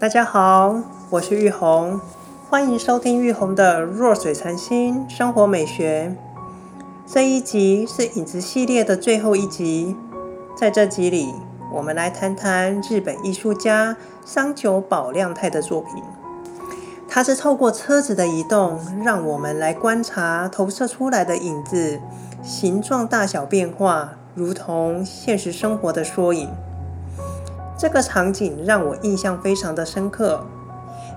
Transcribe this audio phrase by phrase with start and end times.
[0.00, 0.80] 大家好，
[1.10, 2.00] 我是玉红，
[2.48, 6.16] 欢迎收听玉红的弱水禅心生活美学。
[7.06, 9.94] 这一集是影子系列的最后一集，
[10.56, 11.34] 在这集里，
[11.70, 13.94] 我们来谈谈日本艺术家
[14.24, 16.02] 桑久保亮太的作品。
[17.06, 22.00] 他是透过车子的移动，让我们来观察投射出来的影子
[22.42, 26.48] 形状大小变化，如同现实生活的缩影。
[27.80, 30.44] 这个场景让我印象非常的深刻。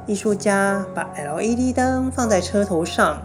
[0.05, 3.17] 艺术家把 LED 灯放在车头上，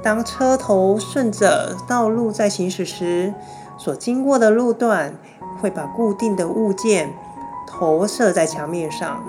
[0.00, 3.34] 当车头顺着道路在行驶时，
[3.76, 5.12] 所经过的路段
[5.60, 7.12] 会把固定的物件
[7.66, 9.20] 投射在墙面上。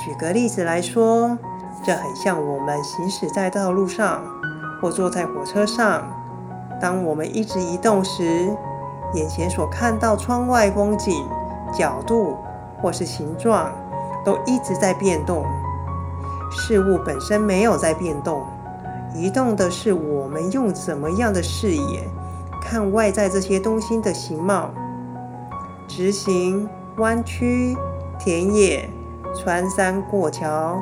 [0.00, 1.36] 举个例子来说，
[1.84, 4.22] 这很像我们行驶在道路上
[4.80, 6.10] 或坐在火车上，
[6.80, 8.56] 当我们一直移动时，
[9.12, 11.22] 眼前所看到窗外风景
[11.70, 12.38] 角度。
[12.80, 13.72] 或是形状
[14.24, 15.44] 都一直在变动，
[16.50, 18.44] 事物本身没有在变动，
[19.14, 22.08] 移动的是我们用怎么样的视野
[22.62, 24.70] 看外在这些东西的形貌。
[25.88, 27.76] 直行、弯曲、
[28.18, 28.90] 田野、
[29.34, 30.76] 穿山过桥，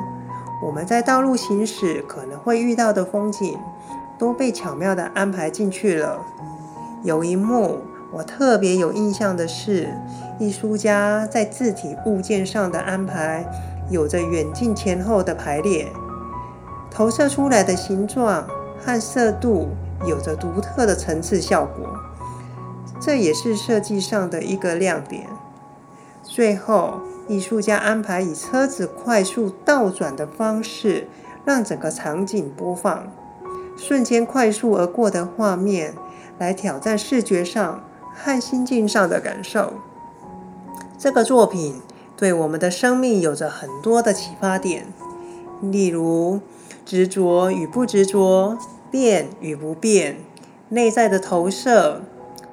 [0.65, 3.57] 我们在道路行驶可能会遇到的风景，
[4.17, 6.19] 都被巧妙地安排进去了。
[7.03, 7.81] 有一幕。
[8.15, 9.89] 我特别有印象的是，
[10.39, 13.45] 艺术家在字体物件上的安排，
[13.89, 15.91] 有着远近前后的排列，
[16.89, 18.47] 投射出来的形状
[18.79, 19.67] 和色度
[20.07, 21.93] 有着独特的层次效果，
[23.01, 25.27] 这也是设计上的一个亮点。
[26.23, 31.09] 最后，艺术家安排以车子快速倒转的方式，
[31.43, 33.11] 让整个场景播放
[33.75, 35.93] 瞬间快速而过的画面，
[36.39, 37.83] 来挑战视觉上。
[38.15, 39.73] 和心境上的感受，
[40.97, 41.81] 这个作品
[42.15, 44.87] 对我们的生命有着很多的启发点，
[45.61, 46.39] 例如
[46.85, 48.57] 执着与不执着，
[48.89, 50.17] 变与不变，
[50.69, 52.01] 内在的投射。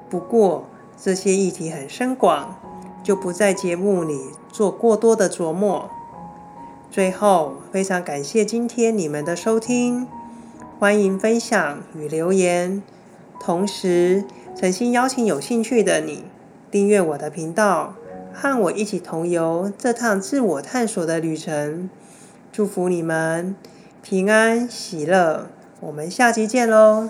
[0.09, 0.65] 不过
[1.01, 2.55] 这些议题很深广，
[3.01, 5.89] 就不在节目里做过多的琢磨。
[6.91, 10.07] 最后，非常感谢今天你们的收听，
[10.77, 12.83] 欢迎分享与留言，
[13.43, 14.23] 同时。
[14.55, 16.25] 诚心邀请有兴趣的你
[16.69, 17.95] 订阅我的频道，
[18.31, 21.89] 和我一起同游这趟自我探索的旅程。
[22.51, 23.55] 祝福你们
[24.03, 25.47] 平安喜乐，
[25.79, 27.09] 我们下期见喽！